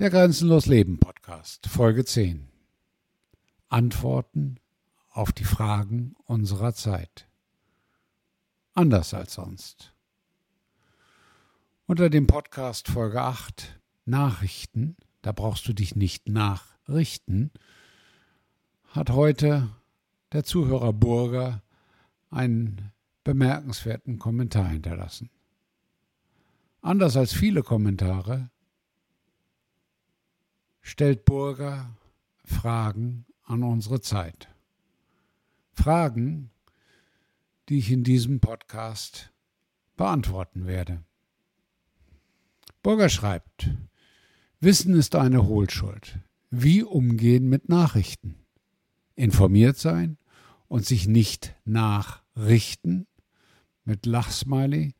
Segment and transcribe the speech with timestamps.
[0.00, 2.48] Der Grenzenlos Leben Podcast, Folge 10.
[3.68, 4.56] Antworten
[5.10, 7.28] auf die Fragen unserer Zeit.
[8.72, 9.94] Anders als sonst.
[11.84, 17.50] Unter dem Podcast Folge 8 Nachrichten, da brauchst du dich nicht nachrichten,
[18.88, 19.68] hat heute
[20.32, 21.62] der Zuhörer Burger
[22.30, 22.90] einen
[23.22, 25.28] bemerkenswerten Kommentar hinterlassen.
[26.80, 28.48] Anders als viele Kommentare
[30.80, 31.96] stellt Burger
[32.44, 34.48] Fragen an unsere Zeit.
[35.72, 36.50] Fragen,
[37.68, 39.32] die ich in diesem Podcast
[39.96, 41.04] beantworten werde.
[42.82, 43.70] Burger schreibt,
[44.60, 46.18] Wissen ist eine Hohlschuld.
[46.50, 48.34] Wie umgehen mit Nachrichten?
[49.14, 50.18] Informiert sein
[50.68, 53.06] und sich nicht nachrichten
[53.84, 54.94] mit Lachsmiley,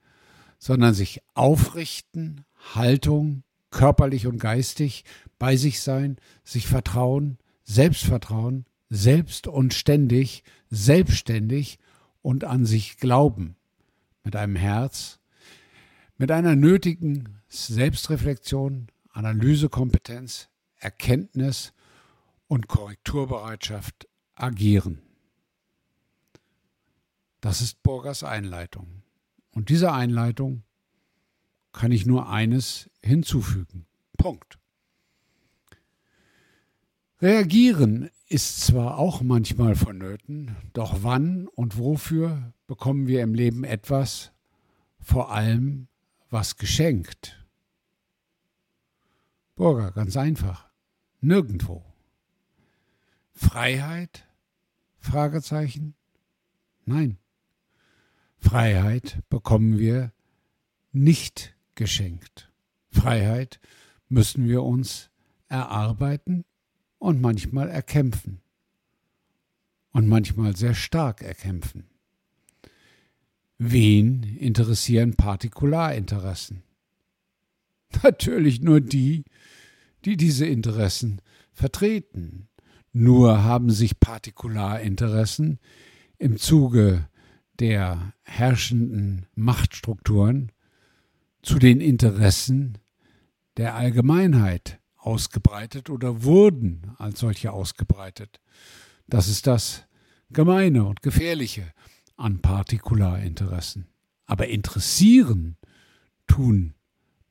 [0.59, 2.45] sondern sich aufrichten,
[2.75, 5.05] Haltung, körperlich und geistig,
[5.39, 11.79] bei sich sein, sich vertrauen, Selbstvertrauen, selbst und ständig, selbstständig
[12.23, 13.57] und an sich glauben,
[14.25, 15.21] mit einem Herz,
[16.17, 21.73] mit einer nötigen Selbstreflexion, Analysekompetenz, Erkenntnis
[22.47, 25.03] und Korrekturbereitschaft agieren.
[27.41, 29.03] Das ist Burgers Einleitung.
[29.53, 30.63] Und dieser Einleitung
[31.73, 33.87] kann ich nur eines hinzufügen.
[34.17, 34.59] Punkt.
[37.21, 44.33] Reagieren ist zwar auch manchmal vonnöten, doch wann und wofür bekommen wir im Leben etwas,
[45.01, 45.89] vor allem
[46.31, 47.45] was geschenkt?
[49.55, 50.71] Burger, ganz einfach.
[51.21, 51.85] Nirgendwo.
[53.33, 54.27] Freiheit?
[54.99, 55.95] Fragezeichen?
[56.87, 57.19] Nein.
[58.39, 60.13] Freiheit bekommen wir
[60.93, 62.53] nicht geschenkt.
[62.91, 63.59] Freiheit
[64.11, 65.09] müssen wir uns
[65.49, 66.45] erarbeiten
[66.99, 68.43] und manchmal erkämpfen.
[69.91, 71.89] Und manchmal sehr stark erkämpfen.
[73.57, 76.63] Wen interessieren Partikularinteressen?
[78.03, 79.25] Natürlich nur die,
[80.05, 82.49] die diese Interessen vertreten.
[82.93, 85.59] Nur haben sich Partikularinteressen
[86.19, 87.09] im Zuge
[87.59, 90.53] der herrschenden Machtstrukturen
[91.43, 92.79] zu den Interessen
[93.57, 98.41] der Allgemeinheit ausgebreitet oder wurden als solche ausgebreitet.
[99.07, 99.85] Das ist das
[100.31, 101.73] Gemeine und Gefährliche
[102.17, 103.89] an Partikularinteressen.
[104.27, 105.57] Aber interessieren
[106.27, 106.75] tun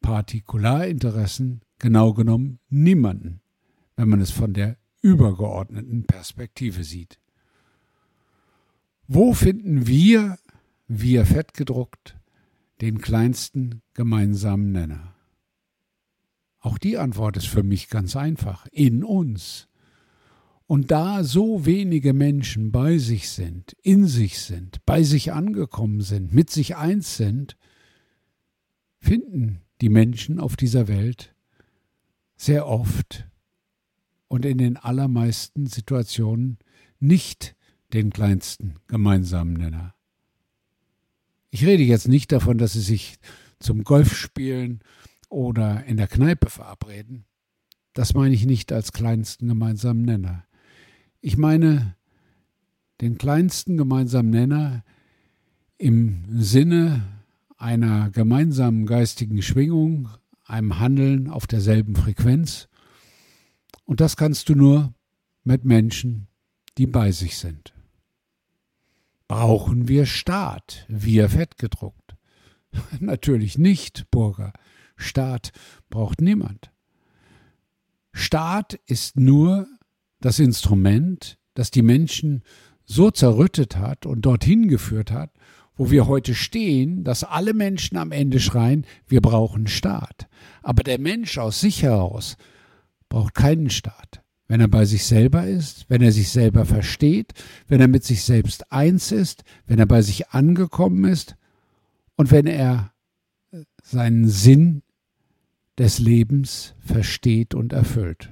[0.01, 3.41] Partikularinteressen genau genommen niemanden,
[3.95, 7.19] wenn man es von der übergeordneten Perspektive sieht.
[9.07, 10.37] Wo finden wir,
[10.87, 12.18] wir fettgedruckt,
[12.81, 15.15] den kleinsten gemeinsamen Nenner?
[16.59, 18.67] Auch die Antwort ist für mich ganz einfach.
[18.71, 19.67] In uns.
[20.67, 26.33] Und da so wenige Menschen bei sich sind, in sich sind, bei sich angekommen sind,
[26.33, 27.57] mit sich eins sind,
[28.99, 31.33] finden die Menschen auf dieser Welt
[32.35, 33.27] sehr oft
[34.27, 36.59] und in den allermeisten Situationen
[36.99, 37.55] nicht
[37.93, 39.95] den kleinsten gemeinsamen Nenner.
[41.51, 43.17] Ich rede jetzt nicht davon, dass sie sich
[43.59, 44.81] zum Golfspielen
[45.29, 47.25] oder in der Kneipe verabreden.
[47.93, 50.45] Das meine ich nicht als kleinsten gemeinsamen Nenner.
[51.21, 51.95] Ich meine
[53.01, 54.83] den kleinsten gemeinsamen Nenner
[55.77, 57.03] im Sinne
[57.57, 60.09] einer gemeinsamen geistigen Schwingung,
[60.45, 62.69] einem Handeln auf derselben Frequenz.
[63.85, 64.93] Und das kannst du nur
[65.43, 66.27] mit Menschen,
[66.77, 67.73] die bei sich sind.
[69.29, 72.15] Brauchen wir Staat, wir fettgedruckt?
[72.99, 74.53] Natürlich nicht, Burger.
[74.97, 75.51] Staat
[75.91, 76.71] braucht niemand.
[78.11, 79.67] Staat ist nur
[80.19, 82.41] das Instrument, das die Menschen
[82.85, 85.29] so zerrüttet hat und dorthin geführt hat,
[85.75, 90.27] wo wir heute stehen, dass alle Menschen am Ende schreien, wir brauchen Staat.
[90.63, 92.35] Aber der Mensch aus sich heraus
[93.09, 97.33] braucht keinen Staat wenn er bei sich selber ist, wenn er sich selber versteht,
[97.67, 101.35] wenn er mit sich selbst eins ist, wenn er bei sich angekommen ist
[102.15, 102.91] und wenn er
[103.83, 104.81] seinen Sinn
[105.77, 108.31] des Lebens versteht und erfüllt.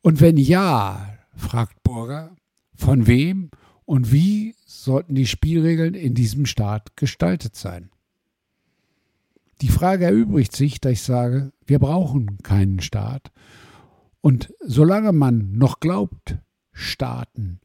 [0.00, 2.34] Und wenn ja, fragt Burger,
[2.74, 3.50] von wem
[3.84, 7.90] und wie sollten die Spielregeln in diesem Staat gestaltet sein?
[9.60, 13.30] Die Frage erübrigt sich, da ich sage, wir brauchen keinen Staat
[14.22, 16.38] und solange man noch glaubt,
[16.72, 17.60] Staaten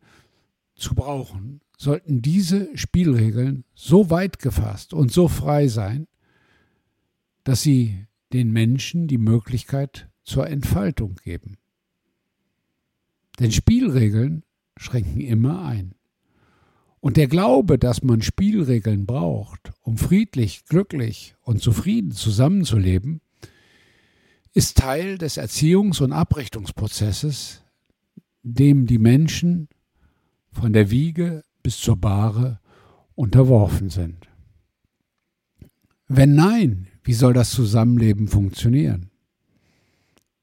[0.75, 6.07] zu brauchen, sollten diese Spielregeln so weit gefasst und so frei sein,
[7.43, 11.57] dass sie den Menschen die Möglichkeit zur Entfaltung geben.
[13.39, 14.43] Denn Spielregeln
[14.75, 15.93] schränken immer ein.
[16.99, 23.21] Und der Glaube, dass man Spielregeln braucht, um friedlich, glücklich und zufrieden zusammenzuleben,
[24.57, 27.61] ist Teil des Erziehungs- und Abrichtungsprozesses,
[28.41, 29.69] dem die Menschen
[30.51, 32.59] von der Wiege bis zur Bahre
[33.13, 34.27] unterworfen sind.
[36.07, 39.11] Wenn nein, wie soll das Zusammenleben funktionieren?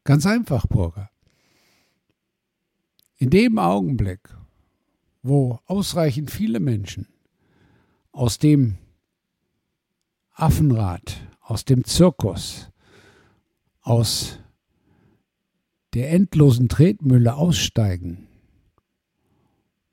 [0.05, 1.11] Ganz einfach, Burger.
[3.17, 4.29] In dem Augenblick,
[5.25, 7.09] wo ausreichend viele Menschen
[8.13, 8.79] aus dem
[10.35, 12.71] Affenrad, aus dem Zirkus,
[13.85, 14.41] aus
[15.93, 18.27] der endlosen Tretmühle aussteigen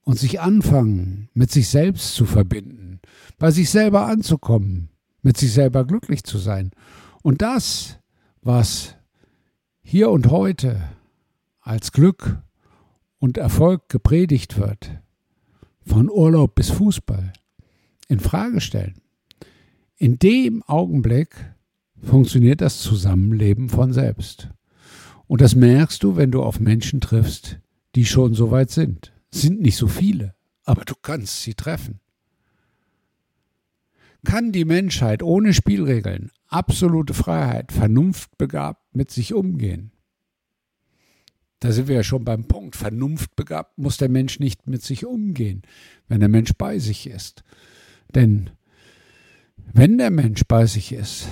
[0.04, 3.00] und sich anfangen, mit sich selbst zu verbinden,
[3.38, 4.90] bei sich selber anzukommen,
[5.22, 6.72] mit sich selber glücklich zu sein.
[7.22, 8.00] Und das,
[8.42, 8.96] was
[9.84, 10.82] hier und heute
[11.60, 12.42] als Glück
[13.20, 15.00] und Erfolg gepredigt wird,
[15.86, 17.34] von Urlaub bis Fußball,
[18.08, 19.02] in Frage stellen.
[19.98, 21.30] In dem Augenblick
[22.04, 24.50] funktioniert das Zusammenleben von selbst.
[25.28, 27.60] Und das merkst du, wenn du auf Menschen triffst,
[27.96, 29.14] die schon so weit sind.
[29.32, 32.00] Es sind nicht so viele, aber du kannst sie treffen.
[34.24, 39.92] Kann die Menschheit ohne Spielregeln, absolute Freiheit, vernunftbegabt mit sich umgehen?
[41.60, 42.76] Da sind wir ja schon beim Punkt.
[42.76, 45.62] Vernunftbegabt muss der Mensch nicht mit sich umgehen,
[46.08, 47.44] wenn der Mensch bei sich ist.
[48.14, 48.50] Denn
[49.74, 51.28] wenn der Mensch bei sich ist,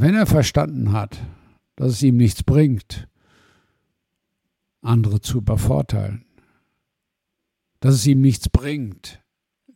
[0.00, 1.20] wenn er verstanden hat,
[1.76, 3.08] dass es ihm nichts bringt,
[4.80, 6.24] andere zu übervorteilen,
[7.80, 9.22] dass es ihm nichts bringt,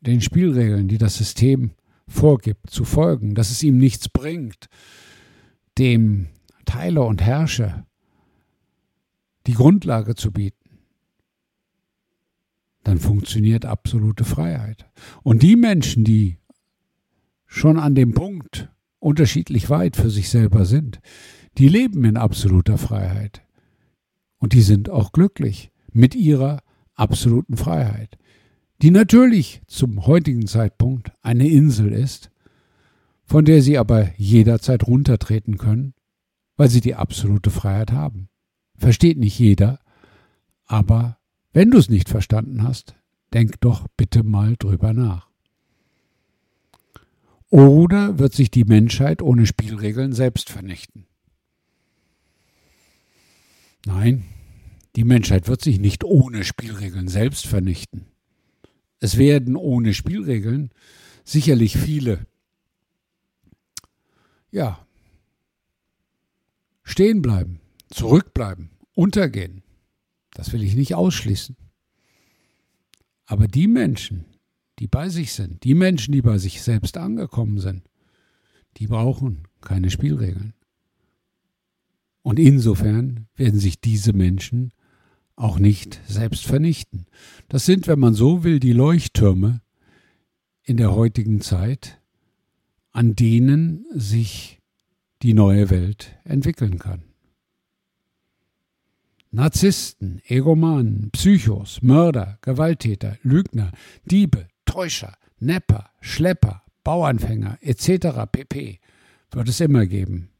[0.01, 1.73] den Spielregeln, die das System
[2.09, 4.69] vorgibt, zu folgen, dass es ihm nichts bringt,
[5.79, 6.29] dem
[6.65, 7.87] Teiler und Herrscher
[9.47, 10.79] die Grundlage zu bieten,
[12.85, 14.91] dann funktioniert absolute Freiheit.
[15.23, 16.39] Und die Menschen, die
[17.47, 18.69] schon an dem Punkt
[19.03, 21.01] unterschiedlich weit für sich selber sind,
[21.59, 23.43] die leben in absoluter Freiheit.
[24.39, 26.63] Und die sind auch glücklich mit ihrer
[26.95, 28.17] absoluten Freiheit,
[28.81, 32.31] die natürlich zum heutigen Zeitpunkt eine Insel ist,
[33.25, 35.95] von der sie aber jederzeit runtertreten können,
[36.57, 38.29] weil sie die absolute Freiheit haben.
[38.77, 39.79] Versteht nicht jeder,
[40.67, 41.19] aber
[41.53, 42.95] wenn du es nicht verstanden hast,
[43.33, 45.32] denk doch bitte mal drüber nach.
[47.53, 51.05] Oder wird sich die Menschheit ohne Spielregeln selbst vernichten?
[53.85, 54.25] Nein,
[54.97, 58.07] die Menschheit wird sich nicht ohne Spielregeln selbst vernichten.
[59.01, 60.71] Es werden ohne Spielregeln
[61.25, 62.27] sicherlich viele,
[64.51, 64.87] ja,
[66.85, 67.61] stehen bleiben,
[67.91, 69.63] zurückbleiben, untergehen.
[70.31, 71.55] Das will ich nicht ausschließen.
[73.27, 74.25] Aber die Menschen,
[74.83, 77.85] die bei sich sind, die Menschen, die bei sich selbst angekommen sind,
[78.79, 80.55] die brauchen keine Spielregeln.
[82.23, 84.73] Und insofern werden sich diese Menschen
[85.37, 87.07] auch nicht selbst vernichten.
[87.49, 89.61] Das sind, wenn man so will, die Leuchttürme
[90.65, 92.01] in der heutigen Zeit,
[92.91, 94.59] an denen sich
[95.23, 97.05] die neue Welt entwickeln kann.
[99.31, 103.71] Narzissten, Egomanen, Psychos, Mörder, Gewalttäter, Lügner,
[104.05, 108.25] Diebe, Täuscher, Nepper, Schlepper, Bauanfänger etc.
[108.33, 108.81] pp.
[109.31, 110.31] wird es immer geben.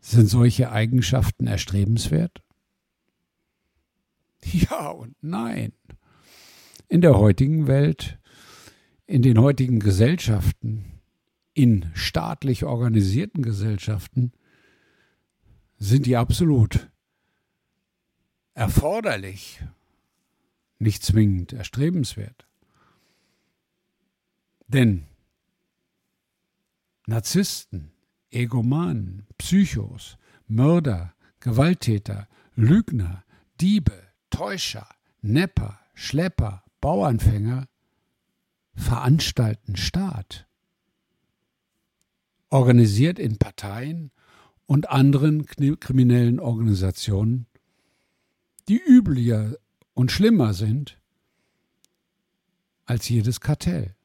[0.00, 2.42] Sind solche Eigenschaften erstrebenswert?
[4.42, 5.72] Ja und nein.
[6.88, 8.18] In der heutigen Welt,
[9.06, 11.00] in den heutigen Gesellschaften,
[11.52, 14.32] in staatlich organisierten Gesellschaften
[15.78, 16.88] sind die absolut
[18.54, 19.60] erforderlich,
[20.78, 22.46] nicht zwingend erstrebenswert.
[24.68, 25.04] Denn
[27.06, 27.92] Narzissten,
[28.30, 30.18] Egomanen, Psychos,
[30.48, 33.24] Mörder, Gewalttäter, Lügner,
[33.60, 34.88] Diebe, Täuscher,
[35.22, 37.68] Nepper, Schlepper, Bauernfänger
[38.74, 40.46] veranstalten Staat.
[42.50, 44.10] Organisiert in Parteien
[44.66, 47.46] und anderen kriminellen Organisationen,
[48.68, 49.56] die üblicher
[49.94, 51.00] und schlimmer sind
[52.84, 53.95] als jedes Kartell.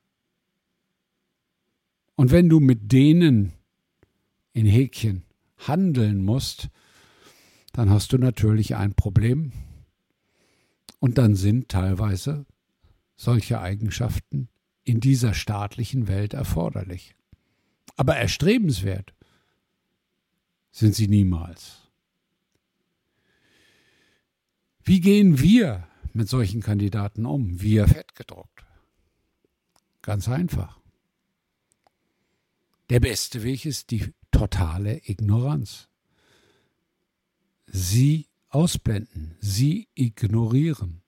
[2.22, 3.52] Und wenn du mit denen
[4.54, 5.24] in Häkchen
[5.58, 6.70] handeln musst,
[7.74, 9.52] dann hast du natürlich ein Problem,
[11.00, 12.46] und dann sind teilweise
[13.16, 14.50] solche Eigenschaften
[14.84, 17.16] in dieser staatlichen Welt erforderlich.
[17.98, 19.16] Aber erstrebenswert
[20.70, 21.90] sind sie niemals.
[24.84, 27.60] Wie gehen wir mit solchen Kandidaten um?
[27.60, 28.64] Wir fettgedruckt.
[30.04, 30.81] Ganz einfach.
[32.92, 35.88] Der beste Weg ist die totale Ignoranz.
[37.66, 41.02] Sie ausblenden, sie ignorieren,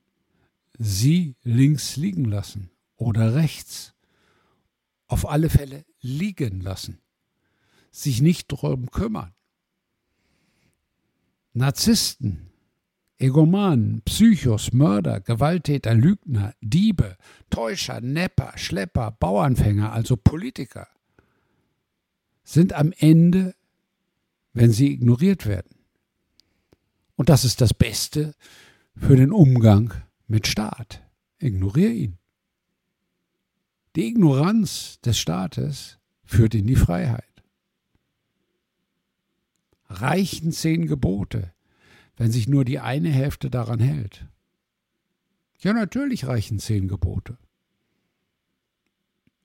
[0.79, 3.95] sie links liegen lassen oder rechts,
[5.07, 6.99] auf alle Fälle liegen lassen,
[7.91, 9.33] sich nicht darum kümmern.
[11.51, 12.49] Narzissten,
[13.17, 17.17] Egomanen, Psychos, Mörder, Gewalttäter, Lügner, Diebe,
[17.49, 20.87] Täuscher, Nepper, Schlepper, Bauernfänger, also Politiker,
[22.43, 23.55] sind am Ende,
[24.53, 25.75] wenn sie ignoriert werden.
[27.15, 28.35] Und das ist das Beste
[28.95, 29.93] für den Umgang
[30.27, 31.01] mit Staat.
[31.39, 32.17] Ignoriere ihn.
[33.95, 37.23] Die Ignoranz des Staates führt in die Freiheit.
[39.87, 41.53] Reichen zehn Gebote,
[42.17, 44.25] wenn sich nur die eine Hälfte daran hält.
[45.59, 47.37] Ja, natürlich reichen zehn Gebote.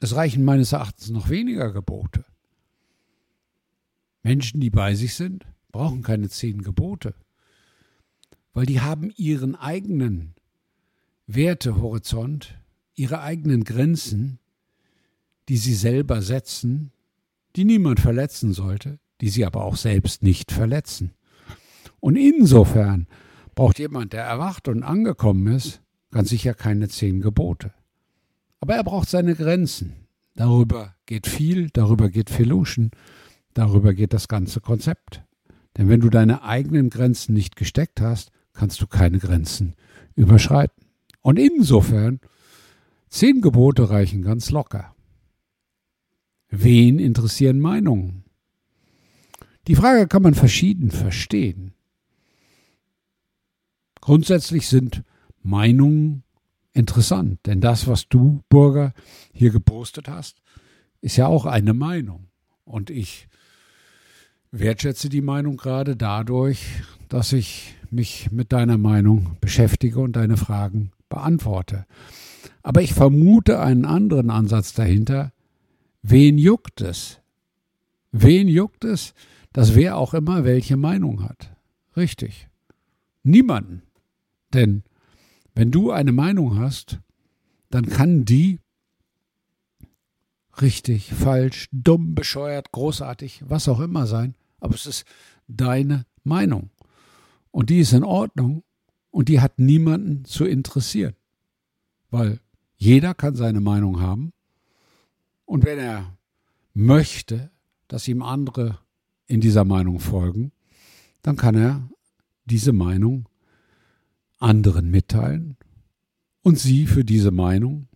[0.01, 2.25] Es reichen meines Erachtens noch weniger Gebote.
[4.23, 7.15] Menschen, die bei sich sind, brauchen keine zehn Gebote,
[8.53, 10.35] weil die haben ihren eigenen
[11.27, 12.59] Wertehorizont,
[12.95, 14.39] ihre eigenen Grenzen,
[15.49, 16.91] die sie selber setzen,
[17.57, 21.13] die niemand verletzen sollte, die sie aber auch selbst nicht verletzen.
[22.01, 23.07] Und insofern
[23.55, 27.73] braucht jemand, der erwacht und angekommen ist, ganz sicher keine zehn Gebote.
[28.61, 29.95] Aber er braucht seine Grenzen.
[30.35, 32.91] Darüber geht viel, darüber geht Filuschen,
[33.59, 35.23] darüber geht das ganze Konzept.
[35.77, 39.75] Denn wenn du deine eigenen Grenzen nicht gesteckt hast, kannst du keine Grenzen
[40.15, 40.85] überschreiten.
[41.23, 42.21] Und insofern,
[43.09, 44.95] zehn Gebote reichen ganz locker.
[46.49, 48.25] Wen interessieren Meinungen?
[49.67, 51.75] Die Frage kann man verschieden verstehen.
[54.01, 55.05] Grundsätzlich sind
[55.43, 56.25] Meinungen
[56.73, 58.95] interessant, denn das, was du, Burger,
[59.33, 60.41] hier gepostet hast,
[61.01, 62.29] ist ja auch eine Meinung.
[62.65, 63.29] Und ich
[64.51, 66.67] wertschätze die Meinung gerade dadurch,
[67.09, 71.87] dass ich mich mit deiner Meinung beschäftige und deine Fragen beantworte.
[72.63, 75.33] Aber ich vermute einen anderen Ansatz dahinter.
[76.03, 77.21] Wen juckt es?
[78.13, 79.15] Wen juckt es,
[79.53, 81.55] dass wer auch immer welche Meinung hat?
[81.97, 82.49] Richtig.
[83.23, 83.83] Niemanden.
[84.53, 84.83] Denn
[85.55, 87.01] wenn du eine Meinung hast,
[87.71, 88.61] dann kann die
[90.63, 95.05] richtig, falsch, dumm, bescheuert, großartig, was auch immer sein, aber es ist
[95.47, 96.71] deine Meinung.
[97.51, 98.65] Und die ist in Ordnung
[99.11, 101.15] und die hat niemanden zu interessieren.
[102.11, 102.41] Weil
[102.77, 104.33] jeder kann seine Meinung haben
[105.45, 106.19] und wenn er
[106.75, 107.51] möchte,
[107.89, 108.79] dass ihm andere
[109.27, 110.53] in dieser Meinung folgen,
[111.23, 111.89] dann kann er
[112.45, 113.29] diese Meinung
[114.39, 115.57] anderen mitteilen
[116.43, 117.89] und sie für diese Meinung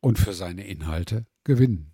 [0.00, 1.91] und für seine Inhalte gewinnen.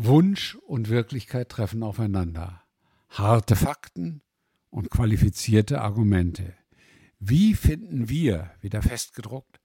[0.00, 2.62] Wunsch und Wirklichkeit treffen aufeinander.
[3.08, 4.22] Harte Fakten
[4.70, 6.54] und qualifizierte Argumente.
[7.18, 9.58] Wie finden wir, wieder festgedruckt,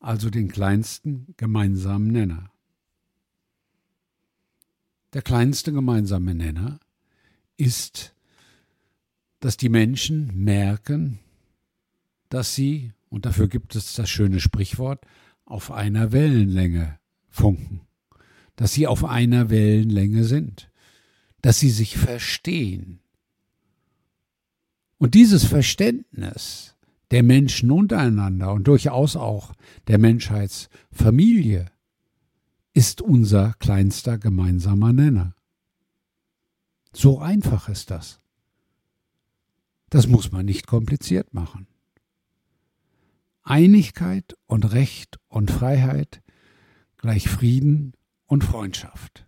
[0.00, 2.50] also den kleinsten gemeinsamen Nenner?
[5.12, 6.80] Der kleinste gemeinsame Nenner
[7.56, 8.16] ist,
[9.38, 11.20] dass die Menschen merken,
[12.30, 15.06] dass sie, und dafür gibt es das schöne Sprichwort,
[15.44, 17.87] auf einer Wellenlänge funken,
[18.58, 20.68] dass sie auf einer Wellenlänge sind,
[21.42, 22.98] dass sie sich verstehen.
[24.98, 26.74] Und dieses Verständnis
[27.12, 29.54] der Menschen untereinander und durchaus auch
[29.86, 31.66] der Menschheitsfamilie
[32.74, 35.36] ist unser kleinster gemeinsamer Nenner.
[36.92, 38.20] So einfach ist das.
[39.88, 41.68] Das muss man nicht kompliziert machen.
[43.44, 46.22] Einigkeit und Recht und Freiheit
[46.96, 47.92] gleich Frieden
[48.28, 49.26] und Freundschaft.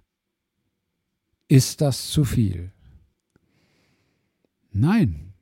[1.49, 2.73] Ist das zu viel?
[4.71, 5.33] Nein.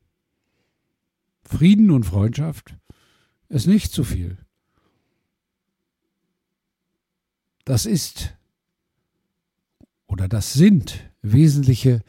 [1.43, 2.79] Frieden und Freundschaft
[3.51, 4.39] ist nicht zu viel.
[7.65, 8.35] Das ist
[10.07, 12.03] oder das sind wesentliche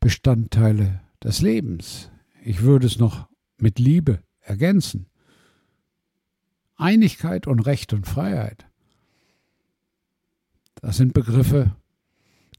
[0.00, 2.10] Bestandteile des Lebens.
[2.42, 5.06] Ich würde es noch mit Liebe ergänzen.
[6.76, 8.69] Einigkeit und Recht und Freiheit.
[10.80, 11.76] Das sind Begriffe,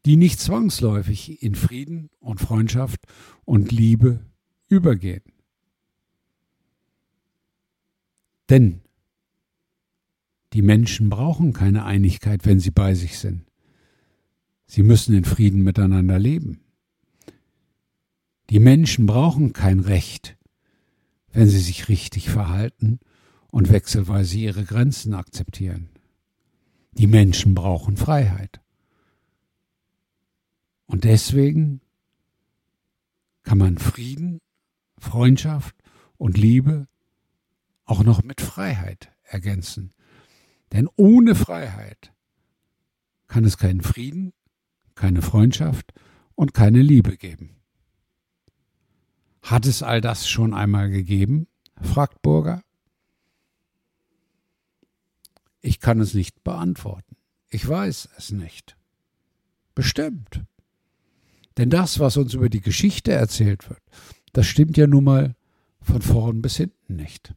[0.06, 3.02] die nicht zwangsläufig in Frieden und Freundschaft
[3.46, 4.26] und Liebe
[4.68, 5.24] übergehen.
[8.50, 8.82] Denn
[10.54, 13.46] die Menschen brauchen keine Einigkeit, wenn sie bei sich sind.
[14.66, 16.62] Sie müssen in Frieden miteinander leben.
[18.50, 20.38] Die Menschen brauchen kein Recht,
[21.32, 23.00] wenn sie sich richtig verhalten
[23.50, 25.90] und wechselweise ihre Grenzen akzeptieren.
[26.94, 28.62] Die Menschen brauchen Freiheit.
[30.86, 31.82] Und deswegen
[33.44, 34.40] kann man Frieden,
[34.98, 35.76] Freundschaft
[36.18, 36.88] und Liebe
[37.86, 39.94] auch noch mit Freiheit ergänzen.
[40.72, 42.14] Denn ohne Freiheit
[43.28, 44.34] kann es keinen Frieden,
[44.96, 45.94] keine Freundschaft
[46.36, 47.56] und keine Liebe geben.
[49.42, 51.48] Hat es all das schon einmal gegeben?
[51.82, 52.64] fragt Burger.
[55.62, 57.16] Ich kann es nicht beantworten.
[57.50, 58.76] Ich weiß es nicht.
[59.76, 60.44] Bestimmt.
[61.58, 63.82] Denn das, was uns über die Geschichte erzählt wird,
[64.34, 65.36] das stimmt ja nun mal
[65.82, 67.34] von vorn bis hinten nicht.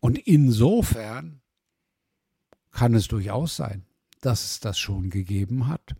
[0.00, 1.40] Und insofern
[2.70, 3.84] kann es durchaus sein,
[4.20, 5.94] dass es das schon gegeben hat.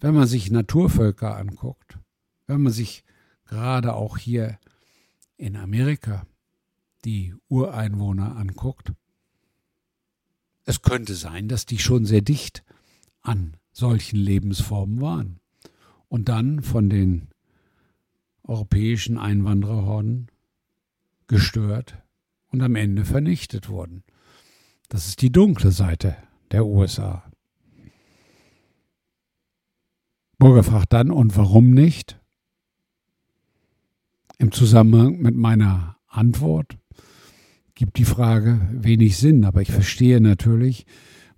[0.00, 1.98] Wenn man sich Naturvölker anguckt,
[2.46, 3.04] wenn man sich
[3.46, 4.58] gerade auch hier
[5.36, 6.26] in Amerika
[7.04, 8.92] die Ureinwohner anguckt,
[10.64, 12.64] es könnte sein, dass die schon sehr dicht
[13.20, 15.40] an solchen Lebensformen waren
[16.08, 17.28] und dann von den
[18.42, 20.30] europäischen Einwandererhorden
[21.26, 21.98] gestört
[22.48, 24.04] und am Ende vernichtet wurden.
[24.88, 26.16] Das ist die dunkle Seite
[26.50, 27.24] der USA.
[30.38, 32.20] Burger fragt dann, und warum nicht?
[34.38, 36.76] Im Zusammenhang mit meiner Antwort
[37.74, 40.86] gibt die Frage wenig Sinn, aber ich verstehe natürlich,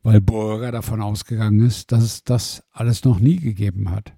[0.03, 4.15] weil Burger davon ausgegangen ist, dass es das alles noch nie gegeben hat.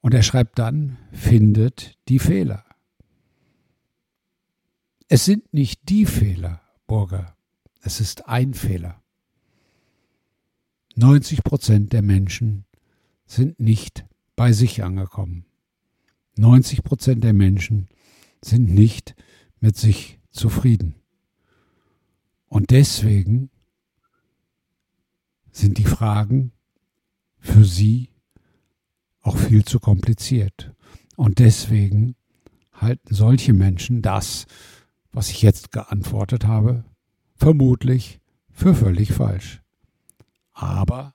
[0.00, 2.64] Und er schreibt dann, findet die Fehler.
[5.08, 7.36] Es sind nicht die Fehler, Burger,
[7.80, 9.02] es ist ein Fehler.
[10.96, 12.64] 90 Prozent der Menschen
[13.26, 15.44] sind nicht bei sich angekommen.
[16.36, 17.88] 90 Prozent der Menschen
[18.42, 19.14] sind nicht
[19.60, 20.94] mit sich zufrieden.
[22.48, 23.50] Und deswegen
[25.50, 26.52] sind die Fragen
[27.38, 28.10] für sie
[29.22, 30.72] auch viel zu kompliziert.
[31.16, 32.14] Und deswegen
[32.72, 34.46] halten solche Menschen das,
[35.12, 36.84] was ich jetzt geantwortet habe,
[37.34, 38.20] vermutlich
[38.50, 39.62] für völlig falsch.
[40.52, 41.14] Aber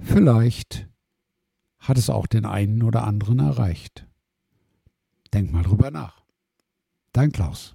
[0.00, 0.88] vielleicht
[1.78, 4.06] hat es auch den einen oder anderen erreicht.
[5.32, 6.24] Denk mal drüber nach.
[7.12, 7.73] Dein Klaus.